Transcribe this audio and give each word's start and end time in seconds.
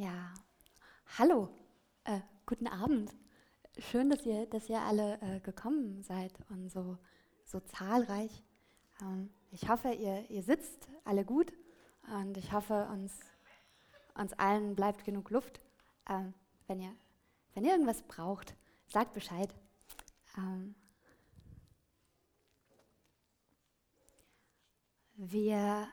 Ja, 0.00 0.32
hallo, 1.18 1.48
äh, 2.04 2.20
guten 2.46 2.68
Abend. 2.68 3.12
Schön, 3.78 4.08
dass 4.08 4.24
ihr, 4.24 4.46
dass 4.46 4.68
ihr 4.68 4.80
alle 4.80 5.20
äh, 5.20 5.40
gekommen 5.40 6.04
seid 6.04 6.32
und 6.50 6.70
so, 6.70 6.98
so 7.44 7.58
zahlreich. 7.58 8.44
Ähm, 9.02 9.28
ich 9.50 9.68
hoffe, 9.68 9.90
ihr, 9.90 10.30
ihr 10.30 10.44
sitzt 10.44 10.86
alle 11.02 11.24
gut 11.24 11.52
und 12.14 12.36
ich 12.36 12.52
hoffe, 12.52 12.86
uns, 12.92 13.18
uns 14.14 14.32
allen 14.34 14.76
bleibt 14.76 15.04
genug 15.04 15.30
Luft. 15.30 15.60
Ähm, 16.08 16.32
wenn, 16.68 16.78
ihr, 16.78 16.94
wenn 17.54 17.64
ihr 17.64 17.72
irgendwas 17.72 18.04
braucht, 18.04 18.54
sagt 18.86 19.14
Bescheid. 19.14 19.52
Ähm, 20.36 20.76
wir 25.16 25.88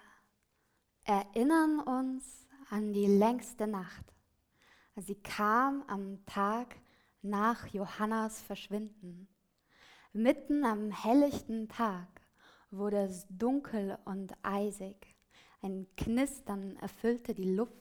erinnern 1.05 1.79
uns 1.79 2.44
an 2.69 2.93
die 2.93 3.07
längste 3.07 3.67
Nacht. 3.67 4.05
Sie 4.95 5.15
kam 5.15 5.83
am 5.87 6.25
Tag 6.25 6.75
nach 7.21 7.67
Johannas 7.67 8.41
Verschwinden. 8.41 9.27
Mitten 10.13 10.63
am 10.63 10.91
helllichten 10.91 11.67
Tag 11.67 12.07
wurde 12.71 13.03
es 13.03 13.27
dunkel 13.29 13.97
und 14.05 14.33
eisig. 14.43 15.15
Ein 15.61 15.87
Knistern 15.97 16.77
erfüllte 16.77 17.33
die 17.33 17.55
Luft. 17.55 17.73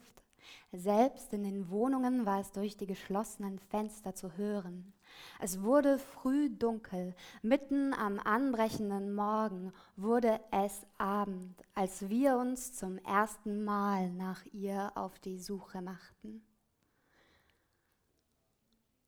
Selbst 0.73 1.33
in 1.33 1.45
den 1.45 1.71
Wohnungen 1.71 2.27
war 2.27 2.41
es 2.41 2.53
durch 2.53 2.77
die 2.77 2.87
geschlossenen 2.87 3.59
Fenster 3.59 4.15
zu 4.15 4.37
hören. 4.37 4.93
Es 5.41 5.63
wurde 5.63 5.99
früh 5.99 6.51
dunkel, 6.51 7.15
mitten 7.43 7.93
am 7.95 8.19
anbrechenden 8.19 9.15
Morgen 9.15 9.73
wurde 9.97 10.41
es 10.51 10.87
Abend, 10.99 11.63
als 11.75 12.09
wir 12.09 12.37
uns 12.37 12.75
zum 12.75 12.99
ersten 12.99 13.65
Mal 13.65 14.11
nach 14.11 14.45
ihr 14.53 14.93
auf 14.95 15.19
die 15.19 15.39
Suche 15.39 15.83
machten. 15.83 16.43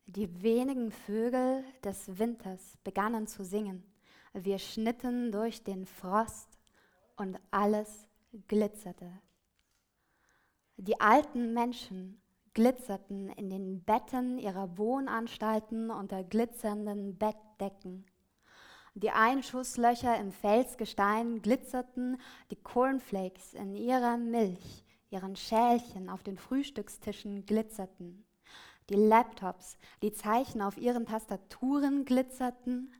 Die 0.06 0.42
wenigen 0.42 0.92
Vögel 0.92 1.64
des 1.82 2.18
Winters 2.18 2.78
begannen 2.84 3.26
zu 3.26 3.44
singen. 3.44 3.82
Wir 4.32 4.58
schnitten 4.58 5.32
durch 5.32 5.64
den 5.64 5.84
Frost 5.84 6.48
und 7.16 7.40
alles 7.50 8.06
glitzerte. 8.46 9.10
Die 10.76 11.00
alten 11.00 11.54
Menschen 11.54 12.20
glitzerten 12.56 13.28
in 13.28 13.50
den 13.50 13.84
Betten 13.84 14.38
ihrer 14.38 14.78
Wohnanstalten 14.78 15.90
unter 15.90 16.24
glitzernden 16.24 17.18
Bettdecken. 17.18 18.06
Die 18.94 19.10
Einschusslöcher 19.10 20.18
im 20.18 20.32
Felsgestein 20.32 21.42
glitzerten, 21.42 22.18
die 22.50 22.56
Cornflakes 22.56 23.52
in 23.52 23.74
ihrer 23.74 24.16
Milch, 24.16 24.86
ihren 25.10 25.36
Schälchen 25.36 26.08
auf 26.08 26.22
den 26.22 26.38
Frühstückstischen 26.38 27.44
glitzerten. 27.44 28.24
Die 28.88 28.94
Laptops, 28.94 29.76
die 30.00 30.14
Zeichen 30.14 30.62
auf 30.62 30.78
ihren 30.78 31.04
Tastaturen 31.04 32.06
glitzerten. 32.06 32.90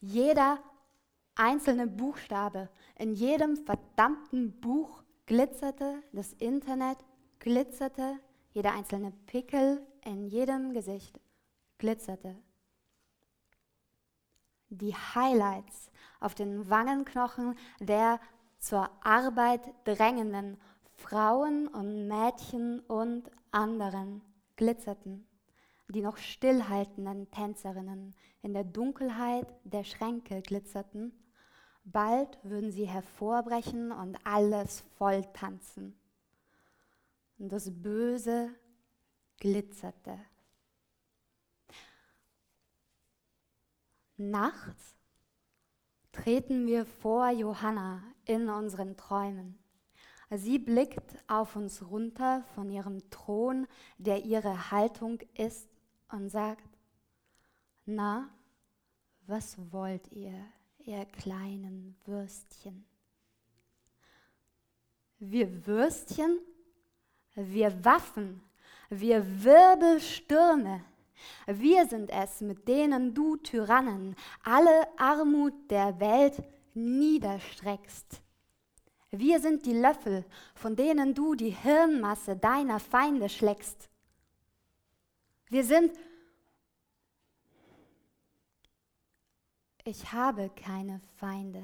Jeder 0.00 0.58
einzelne 1.34 1.86
Buchstabe 1.86 2.70
in 2.98 3.12
jedem 3.12 3.58
verdammten 3.58 4.58
Buch 4.58 5.02
glitzerte, 5.26 6.02
das 6.12 6.32
Internet 6.32 6.96
glitzerte, 7.40 8.18
jeder 8.56 8.72
einzelne 8.72 9.12
Pickel 9.26 9.86
in 10.02 10.28
jedem 10.28 10.72
Gesicht 10.72 11.20
glitzerte. 11.76 12.34
Die 14.70 14.94
Highlights 14.94 15.90
auf 16.20 16.34
den 16.34 16.70
Wangenknochen 16.70 17.54
der 17.80 18.18
zur 18.58 18.88
Arbeit 19.02 19.60
drängenden 19.84 20.56
Frauen 20.94 21.68
und 21.68 22.08
Mädchen 22.08 22.80
und 22.80 23.30
anderen 23.50 24.22
glitzerten. 24.56 25.28
Die 25.88 26.00
noch 26.00 26.16
stillhaltenden 26.16 27.30
Tänzerinnen 27.30 28.16
in 28.40 28.54
der 28.54 28.64
Dunkelheit 28.64 29.54
der 29.64 29.84
Schränke 29.84 30.40
glitzerten. 30.40 31.12
Bald 31.84 32.38
würden 32.42 32.72
sie 32.72 32.86
hervorbrechen 32.86 33.92
und 33.92 34.16
alles 34.24 34.80
voll 34.96 35.26
tanzen 35.34 35.94
und 37.38 37.50
das 37.50 37.70
Böse 37.70 38.54
glitzerte. 39.38 40.18
Nachts 44.16 44.94
treten 46.12 46.66
wir 46.66 46.86
vor 46.86 47.30
Johanna 47.30 48.02
in 48.24 48.48
unseren 48.48 48.96
Träumen. 48.96 49.58
Sie 50.30 50.58
blickt 50.58 51.22
auf 51.28 51.54
uns 51.54 51.88
runter 51.88 52.42
von 52.54 52.70
ihrem 52.70 53.10
Thron, 53.10 53.66
der 53.98 54.24
ihre 54.24 54.70
Haltung 54.70 55.20
ist, 55.34 55.68
und 56.08 56.28
sagt, 56.28 56.78
na, 57.84 58.28
was 59.26 59.56
wollt 59.72 60.10
ihr, 60.12 60.44
ihr 60.78 61.04
kleinen 61.04 61.96
Würstchen? 62.04 62.84
Wir 65.18 65.66
Würstchen 65.66 66.38
wir 67.36 67.84
Waffen, 67.84 68.42
wir 68.88 69.24
Wirbelstürme. 69.44 70.82
Wir 71.46 71.86
sind 71.86 72.10
es, 72.10 72.40
mit 72.40 72.66
denen 72.66 73.14
du 73.14 73.36
Tyrannen 73.36 74.16
alle 74.42 74.86
Armut 74.98 75.70
der 75.70 75.98
Welt 76.00 76.42
niederstreckst. 76.74 78.20
Wir 79.10 79.40
sind 79.40 79.64
die 79.64 79.72
Löffel, 79.72 80.24
von 80.54 80.76
denen 80.76 81.14
du 81.14 81.34
die 81.34 81.50
Hirnmasse 81.50 82.36
deiner 82.36 82.80
Feinde 82.80 83.28
schlägst. 83.28 83.88
Wir 85.48 85.64
sind... 85.64 85.96
Ich 89.84 90.12
habe 90.12 90.50
keine 90.50 91.00
Feinde 91.16 91.62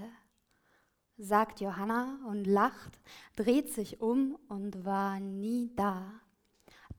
sagt 1.18 1.60
Johanna 1.60 2.18
und 2.26 2.44
lacht, 2.46 3.00
dreht 3.36 3.72
sich 3.72 4.00
um 4.00 4.38
und 4.48 4.84
war 4.84 5.20
nie 5.20 5.70
da. 5.76 6.12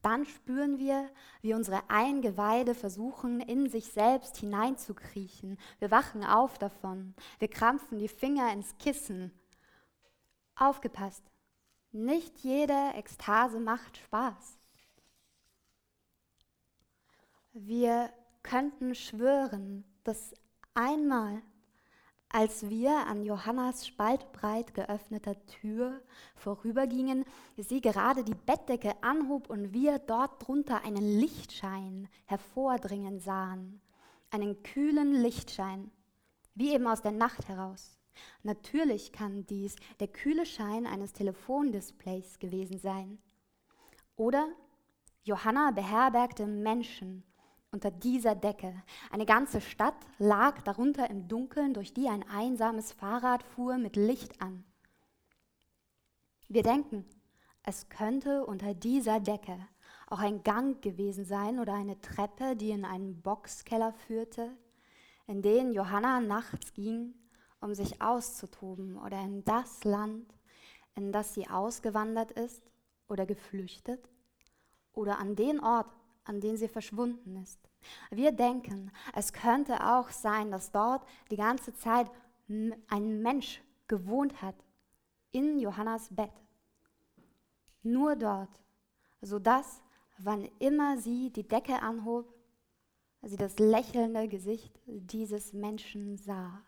Dann 0.02 0.26
spüren 0.26 0.80
wir, 0.80 1.10
wie 1.42 1.54
unsere 1.54 1.90
Eingeweide 1.90 2.76
versuchen, 2.76 3.40
in 3.40 3.70
sich 3.70 3.86
selbst 3.86 4.38
hineinzukriechen. 4.38 5.58
Wir 5.80 5.92
wachen 5.92 6.26
auf 6.26 6.58
davon. 6.58 7.16
Wir 7.40 7.48
krampfen 7.48 8.00
die 8.00 8.10
Finger 8.10 8.52
ins 8.52 8.78
Kissen. 8.78 9.32
Aufgepasst, 10.56 11.24
nicht 11.94 12.40
jede 12.40 12.92
Ekstase 12.96 13.60
macht 13.60 13.98
Spaß. 13.98 14.60
Wir 17.54 18.12
könnten 18.42 18.96
schwören, 18.96 19.86
dass 20.04 20.34
einmal 20.74 21.42
als 22.34 22.68
wir 22.68 23.06
an 23.06 23.24
Johannas 23.24 23.86
spaltbreit 23.86 24.74
geöffneter 24.74 25.36
Tür 25.46 26.02
vorübergingen, 26.34 27.26
sie 27.58 27.80
gerade 27.80 28.24
die 28.24 28.34
Bettdecke 28.34 28.96
anhob 29.04 29.52
und 29.52 29.72
wir 29.72 30.00
dort 30.00 30.46
drunter 30.46 30.84
einen 30.84 31.20
Lichtschein 31.20 32.10
hervordringen 32.26 33.20
sahen. 33.20 33.82
Einen 34.32 34.64
kühlen 34.64 35.14
Lichtschein, 35.14 35.92
wie 36.56 36.74
eben 36.74 36.88
aus 36.88 37.04
der 37.04 37.12
Nacht 37.12 37.48
heraus. 37.48 38.00
Natürlich 38.42 39.12
kann 39.12 39.46
dies 39.46 39.76
der 40.00 40.08
kühle 40.08 40.48
Schein 40.48 40.88
eines 40.88 41.14
Telefondisplays 41.14 42.40
gewesen 42.40 42.80
sein. 42.80 43.20
Oder 44.16 44.48
Johanna 45.24 45.70
beherbergte 45.70 46.48
Menschen 46.48 47.24
unter 47.74 47.92
dieser 47.92 48.36
Decke. 48.36 48.74
Eine 49.12 49.26
ganze 49.26 49.60
Stadt 49.60 49.96
lag 50.20 50.62
darunter 50.62 51.10
im 51.10 51.28
Dunkeln, 51.28 51.74
durch 51.74 51.94
die 51.94 52.08
ein 52.08 52.24
einsames 52.30 52.92
Fahrrad 52.92 53.44
fuhr 53.44 53.78
mit 53.78 53.96
Licht 53.96 54.42
an. 54.42 54.64
Wir 56.48 56.62
denken, 56.62 57.04
es 57.64 57.90
könnte 57.90 58.46
unter 58.46 58.76
dieser 58.76 59.20
Decke 59.20 59.58
auch 60.08 60.20
ein 60.20 60.44
Gang 60.44 60.82
gewesen 60.84 61.26
sein 61.26 61.60
oder 61.60 61.74
eine 61.74 62.00
Treppe, 62.00 62.56
die 62.56 62.70
in 62.70 62.86
einen 62.86 63.22
Boxkeller 63.22 63.92
führte, 63.92 64.56
in 65.26 65.42
den 65.42 65.74
Johanna 65.74 66.20
nachts 66.20 66.74
ging, 66.74 67.16
um 67.60 67.74
sich 67.74 68.02
auszutoben, 68.02 68.98
oder 68.98 69.20
in 69.22 69.44
das 69.46 69.84
Land, 69.84 70.32
in 70.96 71.12
das 71.12 71.34
sie 71.34 71.50
ausgewandert 71.50 72.32
ist 72.32 72.62
oder 73.08 73.26
geflüchtet, 73.26 74.10
oder 74.94 75.18
an 75.18 75.36
den 75.36 75.60
Ort, 75.60 75.90
an 76.26 76.40
den 76.42 76.58
sie 76.58 76.68
verschwunden 76.68 77.42
ist. 77.42 77.60
Wir 78.12 78.32
denken, 78.32 78.92
es 79.14 79.34
könnte 79.34 79.86
auch 79.86 80.10
sein, 80.10 80.52
dass 80.52 80.72
dort 80.72 81.06
die 81.30 81.38
ganze 81.38 81.74
Zeit 81.74 82.10
ein 82.48 83.22
Mensch 83.22 83.62
gewohnt 83.88 84.42
hat, 84.42 84.56
in 85.32 85.60
Johannas 85.60 86.10
Bett. 86.10 86.32
Nur 87.82 88.16
dort, 88.16 88.60
sodass, 89.22 89.84
wann 90.20 90.48
immer 90.60 90.98
sie 90.98 91.32
die 91.32 91.48
Decke 91.48 91.82
anhob, 91.82 92.34
sie 93.24 93.36
das 93.36 93.58
lächelnde 93.60 94.28
Gesicht 94.28 94.80
dieses 94.86 95.54
Menschen 95.54 96.18
sah. 96.18 96.62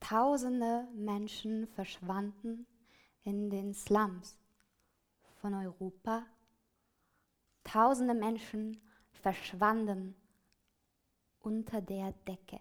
Tausende 0.00 0.88
Menschen 0.94 1.66
verschwanden 1.68 2.66
in 3.22 3.50
den 3.50 3.74
Slums 3.74 4.38
von 5.40 5.54
Europa 5.54 6.26
Tausende 7.70 8.14
Menschen 8.14 8.80
verschwanden 9.10 10.16
unter 11.40 11.82
der 11.82 12.12
Decke. 12.26 12.58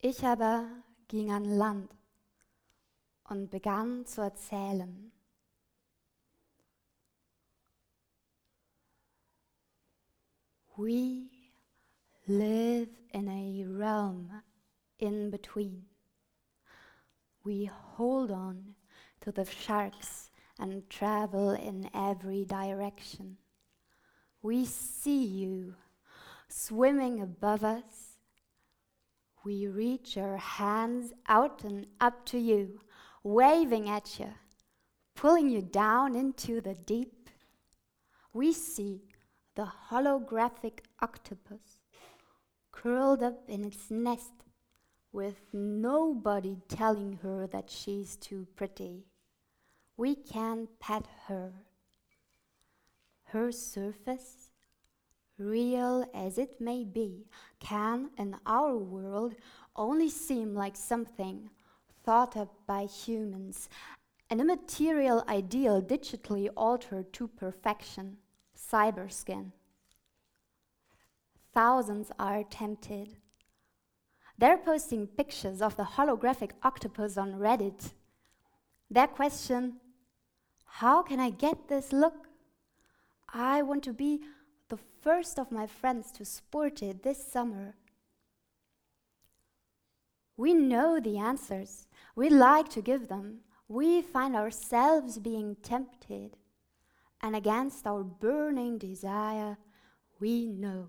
Ich 0.00 0.22
aber 0.22 0.66
ging 1.08 1.32
an 1.32 1.46
Land 1.46 1.90
und 3.30 3.50
begann 3.50 4.04
zu 4.04 4.20
erzählen. 4.20 5.10
We 10.76 11.30
live 12.26 12.90
in 13.12 13.28
a 13.28 13.78
realm 13.78 14.42
in 15.00 15.30
between. 15.30 15.82
We 17.42 17.70
hold 17.72 18.30
on 18.30 18.74
to 19.22 19.32
the 19.32 19.44
sharks 19.44 20.30
and 20.58 20.88
travel 20.90 21.50
in 21.50 21.90
every 21.94 22.44
direction. 22.44 23.38
We 24.42 24.64
see 24.64 25.24
you 25.24 25.74
swimming 26.48 27.20
above 27.20 27.64
us. 27.64 28.16
We 29.44 29.66
reach 29.66 30.18
our 30.18 30.36
hands 30.36 31.12
out 31.26 31.64
and 31.64 31.86
up 32.00 32.26
to 32.26 32.38
you, 32.38 32.80
waving 33.22 33.88
at 33.88 34.18
you, 34.18 34.34
pulling 35.14 35.48
you 35.48 35.62
down 35.62 36.14
into 36.14 36.60
the 36.60 36.74
deep. 36.74 37.30
We 38.32 38.52
see 38.52 39.02
the 39.54 39.70
holographic 39.90 40.80
octopus 41.00 41.78
curled 42.70 43.22
up 43.22 43.48
in 43.48 43.64
its 43.64 43.90
nest 43.90 44.32
with 45.12 45.40
nobody 45.52 46.58
telling 46.68 47.18
her 47.22 47.46
that 47.48 47.70
she's 47.70 48.16
too 48.16 48.46
pretty. 48.56 49.04
We 49.96 50.14
can't 50.14 50.68
pet 50.78 51.06
her. 51.26 51.52
Her 53.24 53.52
surface, 53.52 54.50
real 55.38 56.04
as 56.14 56.38
it 56.38 56.60
may 56.60 56.84
be, 56.84 57.26
can 57.58 58.10
in 58.18 58.36
our 58.46 58.76
world 58.76 59.34
only 59.76 60.08
seem 60.08 60.54
like 60.54 60.76
something 60.76 61.50
thought 62.04 62.36
up 62.36 62.54
by 62.66 62.84
humans, 62.86 63.68
an 64.30 64.40
immaterial 64.40 65.24
ideal 65.28 65.82
digitally 65.82 66.48
altered 66.56 67.12
to 67.12 67.28
perfection, 67.28 68.16
cyberskin. 68.56 69.52
Thousands 71.52 72.10
are 72.18 72.44
tempted 72.44 73.16
they're 74.40 74.56
posting 74.56 75.06
pictures 75.06 75.60
of 75.60 75.76
the 75.76 75.84
holographic 75.84 76.52
octopus 76.62 77.18
on 77.18 77.34
Reddit. 77.34 77.92
Their 78.90 79.06
question 79.06 79.74
How 80.64 81.02
can 81.02 81.20
I 81.20 81.28
get 81.28 81.68
this 81.68 81.92
look? 81.92 82.28
I 83.32 83.60
want 83.60 83.84
to 83.84 83.92
be 83.92 84.20
the 84.70 84.78
first 85.02 85.38
of 85.38 85.52
my 85.52 85.66
friends 85.66 86.10
to 86.12 86.24
sport 86.24 86.82
it 86.82 87.02
this 87.02 87.22
summer. 87.30 87.74
We 90.38 90.54
know 90.54 91.00
the 91.00 91.18
answers. 91.18 91.86
We 92.16 92.30
like 92.30 92.70
to 92.70 92.80
give 92.80 93.08
them. 93.08 93.40
We 93.68 94.00
find 94.00 94.34
ourselves 94.34 95.18
being 95.18 95.56
tempted. 95.62 96.38
And 97.20 97.36
against 97.36 97.86
our 97.86 98.02
burning 98.02 98.78
desire, 98.78 99.58
we 100.18 100.46
know 100.46 100.88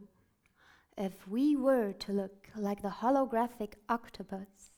if 0.97 1.27
we 1.27 1.55
were 1.55 1.93
to 1.93 2.11
look 2.11 2.49
like 2.55 2.81
the 2.81 2.89
holographic 2.89 3.73
octopus, 3.89 4.71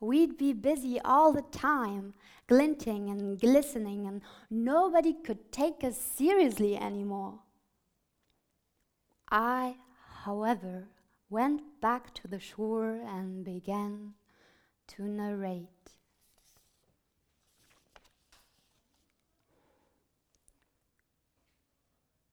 we'd 0.00 0.36
be 0.36 0.52
busy 0.52 1.00
all 1.00 1.32
the 1.32 1.42
time, 1.42 2.14
glinting 2.46 3.10
and 3.10 3.40
glistening, 3.40 4.06
and 4.06 4.22
nobody 4.50 5.12
could 5.12 5.52
take 5.52 5.84
us 5.84 5.96
seriously 5.96 6.76
anymore. 6.76 7.40
I, 9.30 9.76
however, 10.24 10.88
went 11.30 11.80
back 11.80 12.12
to 12.14 12.28
the 12.28 12.38
shore 12.38 13.00
and 13.06 13.44
began 13.44 14.14
to 14.88 15.04
narrate. 15.04 15.68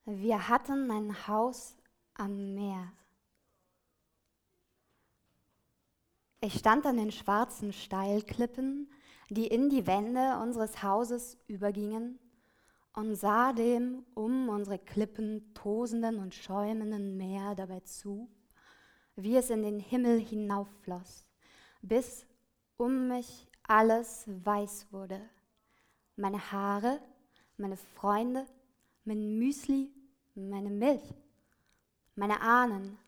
Wir 0.06 0.48
hatten 0.48 0.90
ein 0.90 1.14
Haus 1.28 1.76
am 2.20 2.54
Meer. 2.54 2.92
Ich 6.42 6.54
stand 6.58 6.84
an 6.84 6.98
den 6.98 7.12
schwarzen 7.12 7.72
Steilklippen, 7.72 8.90
die 9.30 9.46
in 9.46 9.70
die 9.70 9.86
Wände 9.86 10.38
unseres 10.42 10.82
Hauses 10.82 11.38
übergingen, 11.46 12.18
und 12.92 13.14
sah 13.14 13.52
dem 13.52 14.04
um 14.14 14.48
unsere 14.48 14.78
Klippen 14.78 15.54
tosenden 15.54 16.18
und 16.18 16.34
schäumenden 16.34 17.16
Meer 17.16 17.54
dabei 17.54 17.80
zu, 17.80 18.28
wie 19.16 19.36
es 19.36 19.48
in 19.48 19.62
den 19.62 19.78
Himmel 19.78 20.18
hinauffloss, 20.18 21.26
bis 21.80 22.26
um 22.76 23.08
mich 23.08 23.48
alles 23.62 24.24
weiß 24.26 24.88
wurde. 24.90 25.20
Meine 26.16 26.52
Haare, 26.52 27.00
meine 27.56 27.76
Freunde, 27.76 28.44
mein 29.04 29.38
Müsli, 29.38 29.92
meine 30.34 30.70
Milch, 30.70 31.14
meine 32.20 32.42
Ahnen, 32.42 32.98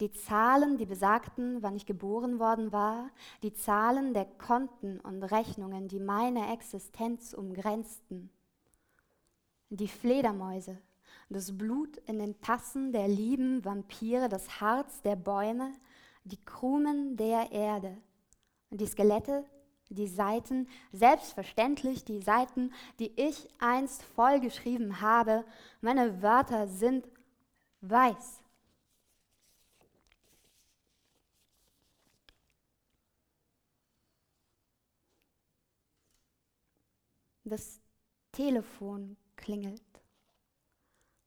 die 0.00 0.12
Zahlen, 0.12 0.76
die 0.76 0.84
besagten, 0.84 1.62
wann 1.62 1.76
ich 1.76 1.86
geboren 1.86 2.38
worden 2.38 2.72
war, 2.72 3.08
die 3.42 3.54
Zahlen 3.54 4.12
der 4.12 4.26
Konten 4.26 5.00
und 5.00 5.22
Rechnungen, 5.22 5.88
die 5.88 5.98
meine 5.98 6.52
Existenz 6.52 7.32
umgrenzten, 7.32 8.28
die 9.70 9.88
Fledermäuse, 9.88 10.76
das 11.30 11.56
Blut 11.56 11.96
in 12.06 12.18
den 12.18 12.38
Tassen 12.42 12.92
der 12.92 13.08
lieben 13.08 13.64
Vampire, 13.64 14.28
das 14.28 14.60
Harz 14.60 15.00
der 15.00 15.16
Bäume, 15.16 15.72
die 16.24 16.44
Krumen 16.44 17.16
der 17.16 17.50
Erde, 17.50 17.96
die 18.68 18.86
Skelette, 18.86 19.46
die 19.88 20.08
Seiten, 20.08 20.68
selbstverständlich 20.92 22.04
die 22.04 22.20
Seiten, 22.20 22.74
die 22.98 23.10
ich 23.16 23.48
einst 23.58 24.02
vollgeschrieben 24.02 25.00
habe, 25.00 25.46
meine 25.80 26.20
Wörter 26.20 26.68
sind 26.68 27.06
weiß. 27.88 28.40
Das 37.44 37.80
Telefon 38.32 39.16
klingelt. 39.36 39.82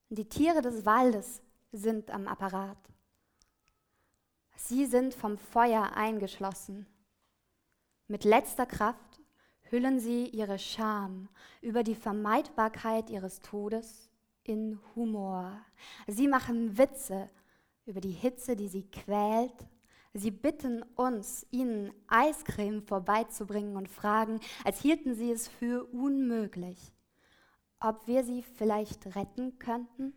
Die 0.09 0.27
Tiere 0.27 0.61
des 0.61 0.85
Waldes 0.85 1.41
sind 1.71 2.09
am 2.11 2.27
Apparat. 2.27 2.77
Sie 4.55 4.85
sind 4.85 5.13
vom 5.13 5.37
Feuer 5.37 5.93
eingeschlossen. 5.95 6.87
Mit 8.07 8.23
letzter 8.23 8.65
Kraft 8.65 9.21
hüllen 9.69 9.99
sie 9.99 10.27
ihre 10.27 10.57
Scham 10.57 11.29
über 11.61 11.83
die 11.83 11.95
Vermeidbarkeit 11.95 13.09
ihres 13.09 13.41
Todes 13.41 14.06
in 14.47 14.79
Humor. 14.95 15.59
Sie 16.07 16.27
machen 16.27 16.77
Witze 16.77 17.29
über 17.85 18.01
die 18.01 18.11
Hitze, 18.11 18.55
die 18.55 18.67
sie 18.67 18.89
quält 18.89 19.67
Sie 20.17 20.31
bitten 20.31 20.83
uns, 20.95 21.45
ihnen 21.51 21.93
Eiscreme 22.07 22.81
vorbeizubringen 22.81 23.77
und 23.77 23.87
fragen, 23.87 24.39
als 24.63 24.81
hielten 24.81 25.13
sie 25.13 25.31
es 25.31 25.47
für 25.47 25.85
unmöglich, 25.93 26.91
ob 27.79 28.07
wir 28.07 28.23
sie 28.23 28.41
vielleicht 28.41 29.15
retten 29.15 29.59
könnten. 29.59 30.13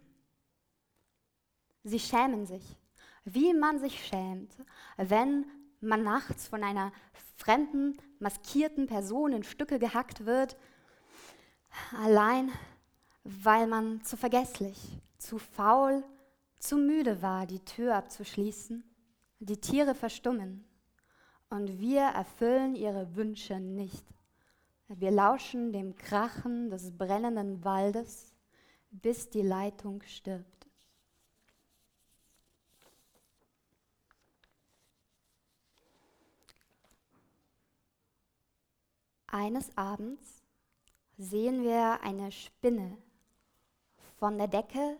Sie 1.85 2.01
schämen 2.01 2.47
sich, 2.47 2.79
wie 3.25 3.53
man 3.53 3.79
sich 3.79 4.03
schämt, 4.07 4.57
wenn 4.97 5.45
man 5.83 6.03
nachts 6.03 6.49
von 6.49 6.65
einer 6.65 6.93
fremden, 7.37 7.99
maskierten 8.21 8.87
Person 8.87 9.35
in 9.35 9.45
Stücke 9.45 9.79
gehackt 9.79 10.25
wird, 10.25 10.57
allein 12.03 12.51
weil 13.25 13.67
man 13.67 14.03
zu 14.03 14.17
vergesslich, 14.17 14.79
zu 15.19 15.39
faul, 15.39 16.05
zu 16.59 16.77
müde 16.77 17.23
war, 17.23 17.47
die 17.47 17.65
Tür 17.65 17.97
abzuschließen 17.97 18.85
die 19.41 19.59
Tiere 19.59 19.95
verstummen 19.95 20.65
und 21.49 21.81
wir 21.81 22.03
erfüllen 22.03 22.77
ihre 22.77 23.17
Wünsche 23.17 23.59
nicht. 23.59 24.05
Wir 24.89 25.11
lauschen 25.11 25.73
dem 25.73 25.97
Krachen 25.97 26.69
des 26.69 26.97
brennenden 26.97 27.65
Waldes, 27.65 28.35
bis 28.91 29.31
die 29.31 29.43
Leitung 29.43 30.03
stirbt. 30.03 30.69
Eines 39.27 39.75
Abends 39.77 40.43
sehen 41.17 41.63
wir 41.63 42.03
eine 42.03 42.31
Spinne 42.31 42.99
von 44.21 44.37
der 44.37 44.49
Decke 44.49 44.99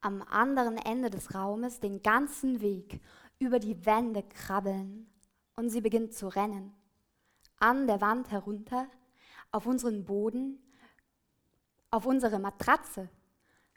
am 0.00 0.22
anderen 0.22 0.78
Ende 0.78 1.10
des 1.10 1.34
Raumes 1.34 1.80
den 1.80 2.00
ganzen 2.00 2.60
Weg 2.60 3.00
über 3.38 3.58
die 3.58 3.84
Wände 3.84 4.22
krabbeln, 4.22 5.08
und 5.56 5.68
sie 5.68 5.80
beginnt 5.80 6.14
zu 6.14 6.28
rennen. 6.28 6.72
An 7.58 7.86
der 7.86 8.00
Wand 8.00 8.30
herunter, 8.30 8.86
auf 9.50 9.66
unseren 9.66 10.04
Boden, 10.04 10.58
auf 11.90 12.06
unsere 12.06 12.38
Matratze, 12.38 13.08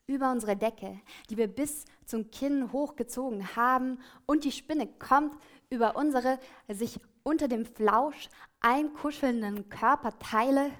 über 0.07 0.31
unsere 0.31 0.55
Decke, 0.55 1.01
die 1.29 1.37
wir 1.37 1.47
bis 1.47 1.85
zum 2.05 2.29
Kinn 2.29 2.71
hochgezogen 2.71 3.55
haben, 3.55 3.99
und 4.27 4.43
die 4.45 4.51
Spinne 4.51 4.87
kommt 4.87 5.35
über 5.71 5.95
unsere 5.95 6.39
sich 6.69 6.99
unter 7.23 7.47
dem 7.47 7.65
Flausch 7.65 8.29
einkuschelnden 8.59 9.67
Körperteile 9.67 10.71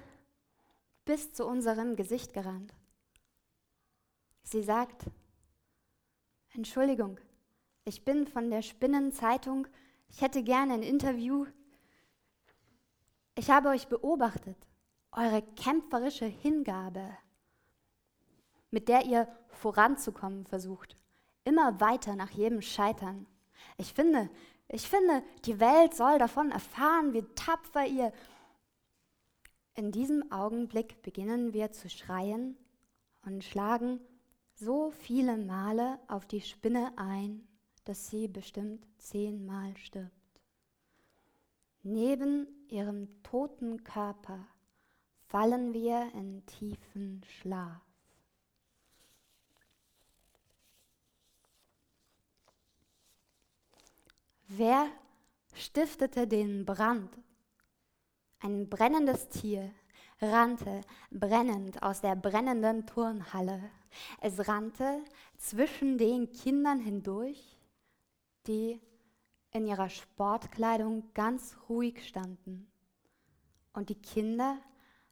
bis 1.04 1.32
zu 1.32 1.44
unserem 1.44 1.96
Gesicht 1.96 2.32
gerannt. 2.32 2.72
Sie 4.48 4.62
sagt, 4.62 5.06
Entschuldigung, 6.54 7.18
ich 7.84 8.04
bin 8.04 8.28
von 8.28 8.48
der 8.48 8.62
Spinnenzeitung, 8.62 9.66
ich 10.08 10.20
hätte 10.20 10.44
gerne 10.44 10.74
ein 10.74 10.84
Interview. 10.84 11.46
Ich 13.34 13.50
habe 13.50 13.70
euch 13.70 13.88
beobachtet, 13.88 14.56
eure 15.10 15.42
kämpferische 15.56 16.26
Hingabe, 16.26 17.18
mit 18.70 18.88
der 18.88 19.04
ihr 19.04 19.26
voranzukommen 19.48 20.46
versucht, 20.46 20.96
immer 21.42 21.80
weiter 21.80 22.14
nach 22.14 22.30
jedem 22.30 22.62
Scheitern. 22.62 23.26
Ich 23.78 23.92
finde, 23.94 24.30
ich 24.68 24.88
finde, 24.88 25.24
die 25.44 25.58
Welt 25.58 25.94
soll 25.94 26.20
davon 26.20 26.52
erfahren, 26.52 27.12
wie 27.14 27.24
tapfer 27.34 27.84
ihr. 27.84 28.12
In 29.74 29.90
diesem 29.90 30.30
Augenblick 30.30 31.02
beginnen 31.02 31.52
wir 31.52 31.72
zu 31.72 31.90
schreien 31.90 32.56
und 33.22 33.42
schlagen 33.42 33.98
so 34.58 34.90
viele 34.90 35.36
Male 35.36 35.98
auf 36.08 36.26
die 36.26 36.40
Spinne 36.40 36.92
ein, 36.96 37.46
dass 37.84 38.08
sie 38.08 38.26
bestimmt 38.26 38.86
zehnmal 38.98 39.76
stirbt. 39.76 40.12
Neben 41.82 42.48
ihrem 42.68 43.22
toten 43.22 43.84
Körper 43.84 44.44
fallen 45.26 45.72
wir 45.72 46.10
in 46.14 46.44
tiefen 46.46 47.22
Schlaf. 47.24 47.80
Wer 54.48 54.88
stiftete 55.52 56.26
den 56.26 56.64
Brand? 56.64 57.10
Ein 58.40 58.68
brennendes 58.68 59.28
Tier 59.28 59.72
rannte 60.20 60.80
brennend 61.10 61.82
aus 61.82 62.00
der 62.00 62.16
brennenden 62.16 62.86
Turnhalle. 62.86 63.70
Es 64.20 64.48
rannte 64.48 65.02
zwischen 65.38 65.98
den 65.98 66.30
Kindern 66.30 66.80
hindurch, 66.80 67.58
die 68.46 68.80
in 69.52 69.66
ihrer 69.66 69.88
Sportkleidung 69.88 71.12
ganz 71.14 71.56
ruhig 71.68 72.06
standen. 72.06 72.70
Und 73.72 73.88
die 73.88 74.00
Kinder 74.00 74.58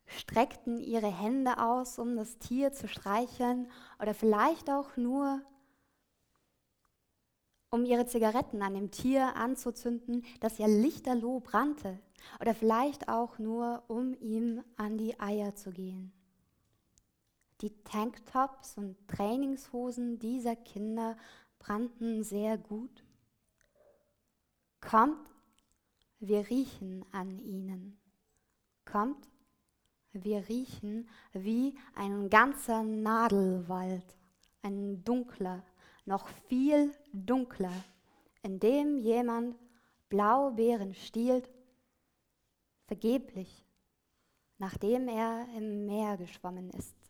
streckten 0.06 0.78
ihre 0.78 1.10
Hände 1.10 1.58
aus, 1.58 1.98
um 1.98 2.16
das 2.16 2.38
Tier 2.38 2.72
zu 2.72 2.88
streicheln 2.88 3.70
oder 4.00 4.14
vielleicht 4.14 4.70
auch 4.70 4.96
nur 4.96 5.42
um 7.74 7.84
ihre 7.84 8.06
Zigaretten 8.06 8.62
an 8.62 8.74
dem 8.74 8.92
Tier 8.92 9.34
anzuzünden, 9.34 10.24
das 10.38 10.58
ja 10.58 10.66
lichterloh 10.66 11.40
brannte, 11.40 11.98
oder 12.40 12.54
vielleicht 12.54 13.08
auch 13.08 13.38
nur, 13.38 13.82
um 13.88 14.14
ihm 14.20 14.62
an 14.76 14.96
die 14.96 15.18
Eier 15.18 15.56
zu 15.56 15.72
gehen. 15.72 16.12
Die 17.64 17.82
Tanktops 17.82 18.76
und 18.76 18.94
Trainingshosen 19.08 20.18
dieser 20.18 20.54
Kinder 20.54 21.16
brannten 21.58 22.22
sehr 22.22 22.58
gut. 22.58 23.02
Kommt, 24.82 25.30
wir 26.20 26.50
riechen 26.50 27.06
an 27.10 27.38
ihnen. 27.38 27.98
Kommt, 28.84 29.30
wir 30.12 30.46
riechen 30.46 31.08
wie 31.32 31.74
ein 31.94 32.28
ganzer 32.28 32.82
Nadelwald, 32.82 34.14
ein 34.60 35.02
dunkler, 35.02 35.64
noch 36.04 36.28
viel 36.48 36.92
dunkler, 37.14 37.72
in 38.42 38.60
dem 38.60 38.98
jemand 38.98 39.56
Blaubeeren 40.10 40.92
stiehlt, 40.92 41.48
vergeblich, 42.88 43.64
nachdem 44.58 45.08
er 45.08 45.48
im 45.56 45.86
Meer 45.86 46.18
geschwommen 46.18 46.68
ist. 46.68 47.03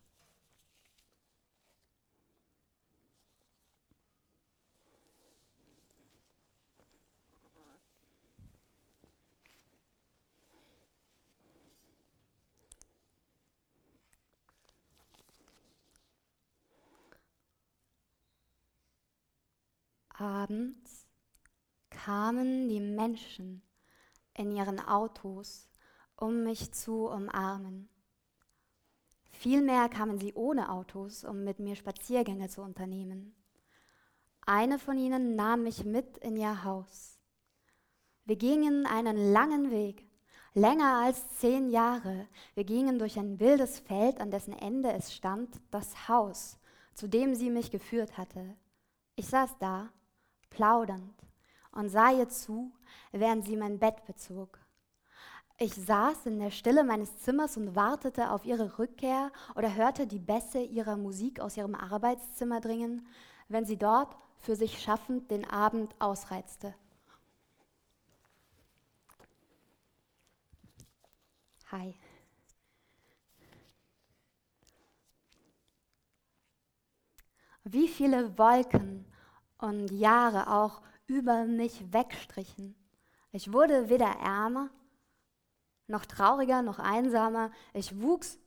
Abends 20.17 21.07
kamen 21.89 22.69
die 22.69 22.79
Menschen 22.79 23.61
in 24.33 24.51
ihren 24.51 24.79
Autos, 24.79 25.69
um 26.15 26.43
mich 26.43 26.71
zu 26.71 27.07
umarmen. 27.07 27.89
Vielmehr 29.31 29.89
kamen 29.89 30.17
sie 30.17 30.33
ohne 30.33 30.69
Autos, 30.69 31.25
um 31.25 31.43
mit 31.43 31.59
mir 31.59 31.75
Spaziergänge 31.75 32.47
zu 32.47 32.61
unternehmen. 32.61 33.35
Eine 34.45 34.79
von 34.79 34.97
ihnen 34.97 35.35
nahm 35.35 35.63
mich 35.63 35.83
mit 35.83 36.17
in 36.19 36.37
ihr 36.37 36.63
Haus. 36.63 37.19
Wir 38.23 38.37
gingen 38.37 38.85
einen 38.85 39.33
langen 39.33 39.69
Weg, 39.71 40.07
länger 40.53 41.01
als 41.03 41.27
zehn 41.39 41.69
Jahre. 41.69 42.27
Wir 42.53 42.63
gingen 42.63 42.99
durch 42.99 43.19
ein 43.19 43.39
wildes 43.39 43.79
Feld, 43.79 44.21
an 44.21 44.31
dessen 44.31 44.53
Ende 44.53 44.93
es 44.93 45.13
stand, 45.13 45.59
das 45.71 46.07
Haus, 46.07 46.57
zu 46.93 47.09
dem 47.09 47.35
sie 47.35 47.49
mich 47.49 47.69
geführt 47.69 48.17
hatte. 48.17 48.55
Ich 49.15 49.27
saß 49.27 49.57
da 49.59 49.91
plaudernd 50.55 51.13
und 51.71 51.89
sah 51.89 52.11
ihr 52.11 52.29
zu, 52.29 52.71
während 53.11 53.45
sie 53.45 53.55
mein 53.55 53.77
Bett 53.77 54.05
bezog. 54.05 54.59
Ich 55.57 55.73
saß 55.73 56.25
in 56.25 56.39
der 56.39 56.51
Stille 56.51 56.83
meines 56.83 57.17
Zimmers 57.19 57.55
und 57.55 57.75
wartete 57.75 58.31
auf 58.31 58.45
ihre 58.45 58.77
Rückkehr 58.77 59.31
oder 59.55 59.73
hörte 59.73 60.05
die 60.05 60.19
Bässe 60.19 60.59
ihrer 60.59 60.97
Musik 60.97 61.39
aus 61.39 61.55
ihrem 61.55 61.75
Arbeitszimmer 61.75 62.59
dringen, 62.59 63.07
wenn 63.47 63.65
sie 63.65 63.77
dort 63.77 64.15
für 64.37 64.55
sich 64.55 64.81
schaffend 64.81 65.31
den 65.31 65.49
Abend 65.49 65.95
ausreizte. 65.99 66.73
Hi. 71.71 71.95
Wie 77.63 77.87
viele 77.87 78.37
Wolken 78.37 79.05
und 79.57 79.91
Jahre 79.91 80.51
auch 80.51 80.81
über 81.07 81.45
mich 81.45 81.93
wegstrichen. 81.93 82.75
Ich 83.31 83.51
wurde 83.51 83.89
weder 83.89 84.07
ärmer, 84.23 84.69
noch 85.87 86.05
trauriger, 86.05 86.61
noch 86.61 86.79
einsamer. 86.79 87.51
Ich 87.73 88.01
wuchs, 88.01 88.39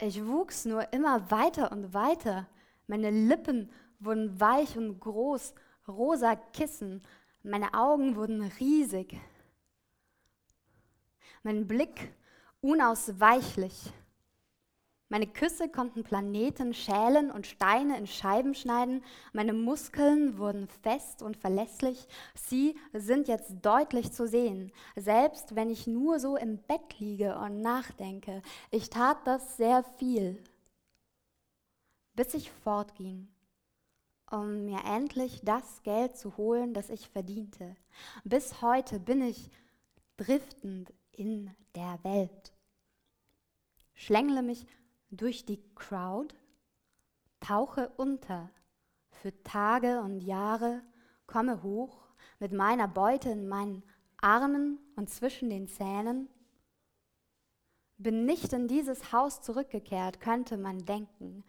ich 0.00 0.26
wuchs 0.26 0.64
nur 0.64 0.92
immer 0.92 1.30
weiter 1.30 1.70
und 1.72 1.94
weiter. 1.94 2.46
Meine 2.86 3.10
Lippen 3.10 3.70
wurden 3.98 4.40
weich 4.40 4.76
und 4.76 5.00
groß, 5.00 5.54
rosa 5.88 6.36
Kissen. 6.36 7.02
Meine 7.42 7.74
Augen 7.74 8.16
wurden 8.16 8.42
riesig. 8.42 9.16
Mein 11.42 11.66
Blick 11.66 12.12
unausweichlich. 12.60 13.92
Meine 15.08 15.28
Küsse 15.28 15.68
konnten 15.68 16.02
Planeten 16.02 16.74
schälen 16.74 17.30
und 17.30 17.46
Steine 17.46 17.96
in 17.96 18.08
Scheiben 18.08 18.54
schneiden. 18.56 19.04
Meine 19.32 19.52
Muskeln 19.52 20.36
wurden 20.36 20.66
fest 20.66 21.22
und 21.22 21.36
verlässlich. 21.36 22.08
Sie 22.34 22.76
sind 22.92 23.28
jetzt 23.28 23.54
deutlich 23.62 24.10
zu 24.10 24.26
sehen, 24.26 24.72
selbst 24.96 25.54
wenn 25.54 25.70
ich 25.70 25.86
nur 25.86 26.18
so 26.18 26.36
im 26.36 26.58
Bett 26.58 26.98
liege 26.98 27.38
und 27.38 27.60
nachdenke. 27.60 28.42
Ich 28.72 28.90
tat 28.90 29.18
das 29.24 29.56
sehr 29.56 29.84
viel, 29.84 30.42
bis 32.16 32.34
ich 32.34 32.50
fortging, 32.50 33.28
um 34.28 34.64
mir 34.64 34.80
endlich 34.86 35.40
das 35.44 35.84
Geld 35.84 36.16
zu 36.16 36.36
holen, 36.36 36.74
das 36.74 36.90
ich 36.90 37.08
verdiente. 37.08 37.76
Bis 38.24 38.60
heute 38.60 38.98
bin 38.98 39.22
ich 39.22 39.52
driftend 40.16 40.92
in 41.12 41.54
der 41.76 42.00
Welt. 42.02 42.52
Schlängle 43.94 44.42
mich 44.42 44.66
durch 45.10 45.44
die 45.44 45.62
Crowd, 45.74 46.34
tauche 47.40 47.90
unter 47.96 48.50
für 49.10 49.42
Tage 49.42 50.00
und 50.00 50.20
Jahre, 50.20 50.82
komme 51.26 51.62
hoch 51.62 52.06
mit 52.38 52.52
meiner 52.52 52.88
Beute 52.88 53.30
in 53.30 53.48
meinen 53.48 53.82
Armen 54.18 54.78
und 54.96 55.10
zwischen 55.10 55.50
den 55.50 55.68
Zähnen. 55.68 56.28
Bin 57.98 58.26
nicht 58.26 58.52
in 58.52 58.68
dieses 58.68 59.12
Haus 59.12 59.40
zurückgekehrt, 59.42 60.20
könnte 60.20 60.56
man 60.56 60.84
denken. 60.84 61.44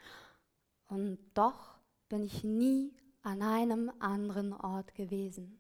Und 0.88 1.20
doch 1.34 1.78
bin 2.08 2.24
ich 2.24 2.44
nie 2.44 2.94
an 3.22 3.42
einem 3.42 3.92
anderen 4.00 4.54
Ort 4.54 4.96
gewesen. 4.96 5.60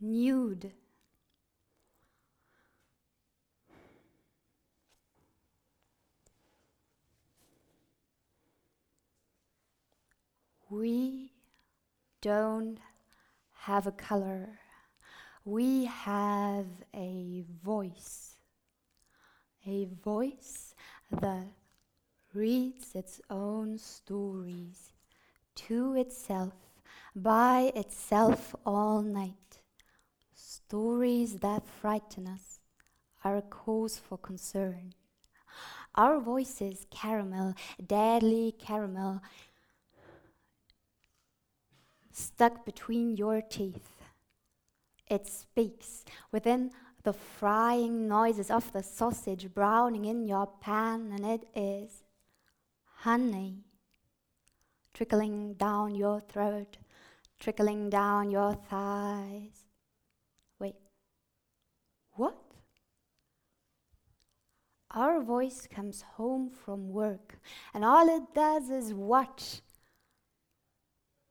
Nude. 0.00 0.72
We 10.70 11.32
don't 12.20 12.78
have 13.54 13.86
a 13.86 13.92
color. 13.92 14.58
We 15.44 15.86
have 15.86 16.66
a 16.94 17.44
voice. 17.64 18.34
A 19.66 19.86
voice 20.04 20.74
that 21.10 21.46
reads 22.34 22.94
its 22.94 23.20
own 23.30 23.78
stories 23.78 24.92
to 25.54 25.94
itself, 25.94 26.52
by 27.16 27.72
itself 27.74 28.54
all 28.66 29.00
night. 29.00 29.47
Stories 30.68 31.36
that 31.36 31.64
frighten 31.66 32.26
us 32.26 32.60
are 33.24 33.38
a 33.38 33.42
cause 33.42 33.98
for 33.98 34.18
concern. 34.18 34.92
Our 35.94 36.20
voices, 36.20 36.84
caramel, 36.90 37.54
deadly 37.86 38.54
caramel, 38.58 39.22
stuck 42.12 42.66
between 42.66 43.16
your 43.16 43.40
teeth. 43.40 44.02
It 45.06 45.26
speaks 45.26 46.04
within 46.32 46.72
the 47.02 47.14
frying 47.14 48.06
noises 48.06 48.50
of 48.50 48.70
the 48.74 48.82
sausage 48.82 49.48
browning 49.54 50.04
in 50.04 50.26
your 50.26 50.46
pan, 50.60 51.12
and 51.14 51.24
it 51.24 51.48
is 51.56 52.02
honey 52.96 53.64
trickling 54.92 55.54
down 55.54 55.94
your 55.94 56.20
throat, 56.20 56.76
trickling 57.40 57.88
down 57.88 58.30
your 58.30 58.52
thighs. 58.52 59.64
Wait, 60.58 60.74
what? 62.14 62.36
Our 64.94 65.20
voice 65.20 65.66
comes 65.66 66.02
home 66.16 66.48
from 66.50 66.88
work, 66.88 67.38
and 67.74 67.84
all 67.84 68.08
it 68.08 68.34
does 68.34 68.70
is 68.70 68.94
watch 68.94 69.60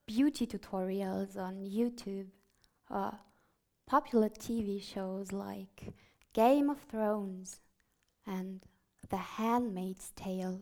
beauty 0.06 0.46
tutorials 0.46 1.36
on 1.36 1.66
YouTube 1.66 2.28
or 2.90 3.18
popular 3.88 4.30
TV 4.30 4.82
shows 4.82 5.32
like 5.32 5.94
Game 6.34 6.70
of 6.70 6.80
Thrones 6.82 7.60
and 8.28 8.62
The 9.10 9.18
Handmaid's 9.18 10.12
Tale. 10.16 10.62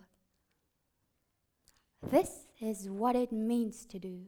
This 2.01 2.47
is 2.61 2.89
what 2.89 3.15
it 3.17 3.31
means 3.31 3.85
to 3.87 3.99
do, 3.99 4.21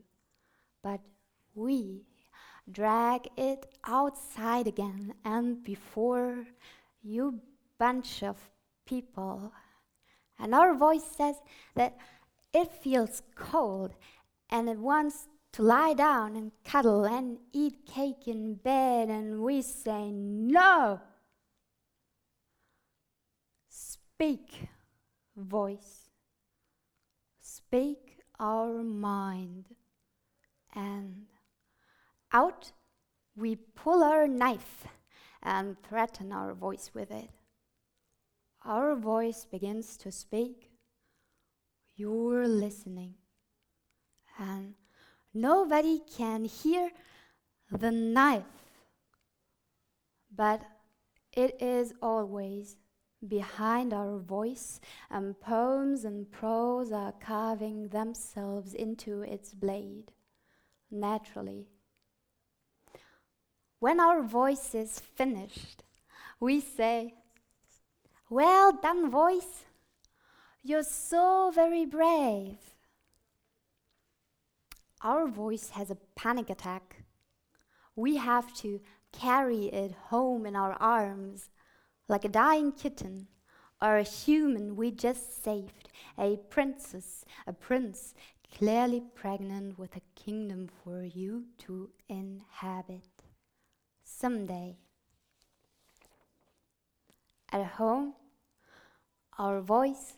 but 0.83 0.99
we 1.55 2.03
drag 2.69 3.29
it 3.37 3.65
outside 3.85 4.67
again, 4.67 5.13
and 5.23 5.63
before 5.63 6.45
you 7.01 7.39
bunch 7.79 8.23
of 8.23 8.37
people, 8.87 9.53
and 10.39 10.55
our 10.55 10.73
voice 10.73 11.03
says 11.03 11.35
that 11.75 11.97
it 12.53 12.71
feels 12.71 13.21
cold 13.35 13.93
and 14.49 14.69
it 14.69 14.79
wants 14.79 15.27
to 15.53 15.61
lie 15.61 15.93
down 15.93 16.35
and 16.35 16.51
cuddle 16.63 17.05
and 17.05 17.37
eat 17.51 17.85
cake 17.85 18.27
in 18.27 18.55
bed, 18.55 19.09
and 19.09 19.41
we 19.41 19.61
say, 19.61 20.11
No! 20.11 21.01
Speak, 23.69 24.67
voice. 25.35 26.09
Speak 27.39 28.19
our 28.39 28.83
mind. 28.83 29.65
And 30.75 31.25
out 32.31 32.71
we 33.35 33.55
pull 33.55 34.03
our 34.03 34.27
knife 34.27 34.85
and 35.41 35.75
threaten 35.81 36.31
our 36.31 36.53
voice 36.53 36.91
with 36.93 37.11
it. 37.11 37.29
Our 38.67 38.97
voice 38.97 39.45
begins 39.45 39.95
to 39.97 40.11
speak. 40.11 40.71
You're 41.95 42.47
listening 42.47 43.13
and 44.37 44.73
nobody 45.33 46.01
can 46.17 46.43
hear 46.43 46.91
the 47.71 47.91
knife, 47.91 48.43
but 50.35 50.61
it 51.31 51.61
is 51.61 51.93
always 52.01 52.75
behind 53.25 53.93
our 53.93 54.19
voice, 54.19 54.79
and 55.09 55.39
poems 55.39 56.03
and 56.03 56.29
prose 56.29 56.91
are 56.91 57.13
carving 57.13 57.87
themselves 57.87 58.73
into 58.73 59.21
its 59.21 59.53
blade 59.53 60.11
naturally. 60.91 61.67
When 63.79 63.99
our 63.99 64.21
voice 64.21 64.75
is 64.75 64.99
finished, 64.99 65.83
we 66.39 66.59
say, 66.59 67.13
Well 68.29 68.73
done, 68.73 69.09
voice. 69.09 69.65
You're 70.63 70.83
so 70.83 71.51
very 71.53 71.85
brave 71.85 72.57
our 75.01 75.27
voice 75.27 75.69
has 75.69 75.91
a 75.91 75.97
panic 76.15 76.49
attack. 76.49 77.03
We 77.95 78.17
have 78.17 78.53
to 78.57 78.81
carry 79.11 79.65
it 79.67 79.91
home 80.09 80.45
in 80.45 80.55
our 80.55 80.73
arms 80.73 81.49
like 82.07 82.25
a 82.25 82.29
dying 82.29 82.71
kitten 82.71 83.27
or 83.81 83.97
a 83.97 84.03
human 84.03 84.75
we 84.75 84.91
just 84.91 85.43
saved, 85.43 85.89
a 86.17 86.37
princess, 86.49 87.23
a 87.45 87.53
prince, 87.53 88.15
clearly 88.57 89.03
pregnant 89.13 89.77
with 89.77 89.95
a 89.95 90.01
kingdom 90.15 90.67
for 90.83 91.03
you 91.03 91.45
to 91.59 91.91
inhabit. 92.09 93.23
Someday. 94.03 94.77
At 97.51 97.65
home, 97.65 98.13
our 99.37 99.61
voice 99.61 100.13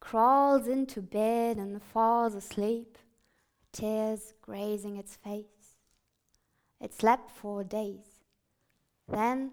crawls 0.00 0.66
into 0.66 1.02
bed 1.02 1.56
and 1.56 1.82
falls 1.82 2.34
asleep 2.34 2.96
tears 3.72 4.34
grazing 4.42 4.96
its 4.96 5.16
face. 5.16 5.76
It 6.80 6.94
slept 6.94 7.30
for 7.30 7.62
days. 7.62 8.24
Then 9.08 9.52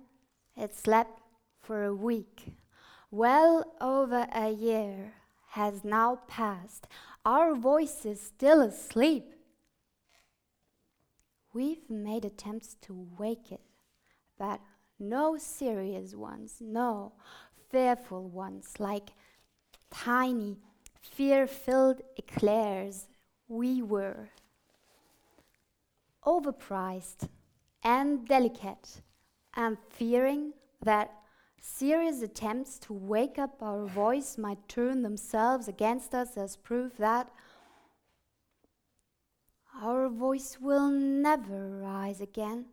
it 0.56 0.76
slept 0.76 1.22
for 1.60 1.84
a 1.84 1.96
week. 1.96 2.56
Well 3.12 3.74
over 3.82 4.28
a 4.34 4.50
year 4.50 5.14
has 5.50 5.84
now 5.84 6.20
passed. 6.28 6.88
Our 7.26 7.56
voice 7.56 8.06
is 8.06 8.22
still 8.22 8.62
asleep. 8.62 9.34
We've 11.54 11.90
made 11.90 12.26
attempts 12.26 12.76
to 12.82 13.08
wake 13.18 13.52
it, 13.52 13.62
but 14.38 14.62
no 15.00 15.38
serious 15.38 16.16
ones, 16.16 16.58
no 16.60 17.14
fearful 17.70 18.28
ones 18.30 18.74
like 18.80 19.10
tiny, 19.90 20.58
fear 21.02 21.48
filled 21.48 22.02
eclairs 22.18 23.08
we 23.48 23.82
were 23.82 24.30
overpriced 26.26 27.30
and 27.84 28.28
delicate, 28.28 29.02
and 29.56 29.78
fearing 29.90 30.54
that 30.84 31.12
serious 31.60 32.22
attempts 32.22 32.78
to 32.80 32.94
wake 32.94 33.40
up 33.40 33.62
our 33.62 33.86
voice 33.86 34.38
might 34.38 34.68
turn 34.68 35.02
themselves 35.02 35.68
against 35.68 36.14
us 36.14 36.38
as 36.38 36.58
proof 36.58 36.98
that 36.98 37.30
our 39.82 40.10
voice 40.10 40.58
will 40.60 40.90
never 40.90 41.78
rise 41.78 42.20
again. 42.20 42.66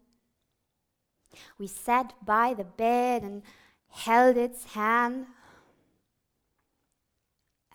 We 1.58 1.66
sat 1.66 2.14
by 2.24 2.54
the 2.54 2.64
bed 2.64 3.22
and 3.22 3.42
held 3.88 4.36
its 4.36 4.64
hand, 4.74 5.26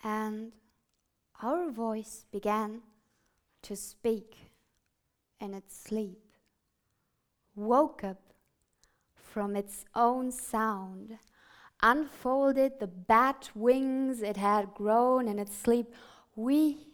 and 0.04 0.52
our 1.42 1.70
voice 1.70 2.26
began 2.30 2.82
to 3.62 3.76
speak 3.76 4.36
in 5.40 5.54
its 5.54 5.76
sleep, 5.76 6.22
woke 7.54 8.04
up 8.04 8.20
from 9.14 9.56
its 9.56 9.84
own 9.94 10.30
sound, 10.30 11.18
unfolded 11.82 12.78
the 12.78 12.86
bat 12.86 13.50
wings 13.54 14.22
it 14.22 14.36
had 14.36 14.74
grown 14.74 15.28
in 15.28 15.38
its 15.38 15.56
sleep. 15.56 15.94
We 16.36 16.89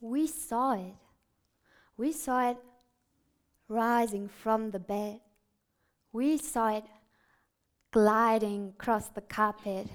we 0.00 0.26
saw 0.26 0.72
it. 0.72 0.94
We 1.96 2.12
saw 2.12 2.50
it 2.50 2.56
rising 3.68 4.28
from 4.28 4.70
the 4.70 4.78
bed. 4.78 5.20
We 6.12 6.38
saw 6.38 6.76
it 6.76 6.84
gliding 7.90 8.74
across 8.78 9.08
the 9.08 9.20
carpet. 9.20 9.88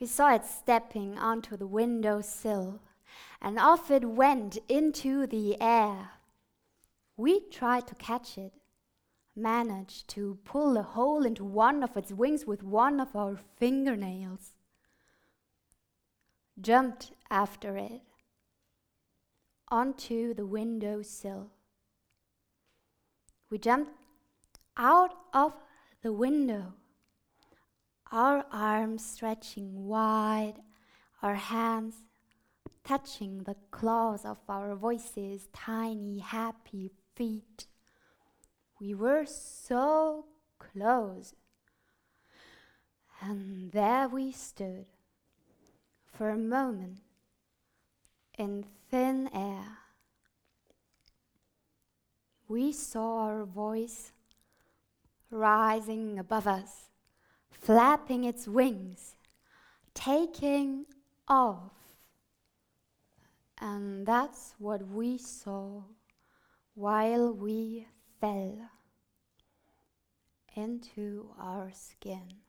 We 0.00 0.06
saw 0.06 0.34
it 0.34 0.44
stepping 0.44 1.18
onto 1.18 1.56
the 1.56 1.66
window 1.66 2.20
sill 2.20 2.80
and 3.40 3.58
off 3.58 3.90
it 3.90 4.04
went 4.04 4.58
into 4.68 5.26
the 5.26 5.60
air. 5.60 6.10
We 7.16 7.40
tried 7.40 7.86
to 7.88 7.94
catch 7.94 8.38
it, 8.38 8.52
managed 9.34 10.08
to 10.10 10.38
pull 10.44 10.76
a 10.76 10.82
hole 10.82 11.24
into 11.24 11.44
one 11.44 11.82
of 11.82 11.96
its 11.96 12.12
wings 12.12 12.46
with 12.46 12.62
one 12.62 13.00
of 13.00 13.14
our 13.16 13.38
fingernails, 13.56 14.52
jumped 16.60 17.12
after 17.30 17.76
it 17.76 18.02
onto 19.70 20.34
the 20.34 20.46
window 20.46 21.02
sill. 21.02 21.50
We 23.50 23.58
jumped 23.58 23.92
out 24.76 25.14
of 25.32 25.52
the 26.02 26.12
window, 26.12 26.74
our 28.12 28.44
arms 28.52 29.04
stretching 29.04 29.86
wide, 29.86 30.54
our 31.22 31.34
hands 31.34 32.02
touching 32.84 33.42
the 33.42 33.56
claws 33.70 34.24
of 34.24 34.38
our 34.48 34.74
voices, 34.74 35.48
tiny, 35.52 36.20
happy 36.20 36.90
feet. 37.14 37.66
We 38.80 38.94
were 38.94 39.26
so 39.26 40.24
close. 40.58 41.34
And 43.20 43.72
there 43.72 44.08
we 44.08 44.32
stood 44.32 44.86
for 46.12 46.30
a 46.30 46.38
moment 46.38 47.00
in 48.38 48.64
thin 48.90 49.28
air. 49.34 49.78
We 52.46 52.72
saw 52.72 53.24
our 53.26 53.44
voice 53.44 54.12
rising 55.30 56.18
above 56.18 56.46
us, 56.46 56.88
flapping 57.50 58.24
its 58.24 58.48
wings, 58.48 59.16
taking 59.92 60.86
off. 61.26 61.72
And 63.60 64.06
that's 64.06 64.54
what 64.58 64.86
we 64.86 65.18
saw 65.18 65.82
while 66.74 67.32
we 67.32 67.86
fell 68.20 68.70
into 70.54 71.30
our 71.38 71.70
skin. 71.74 72.47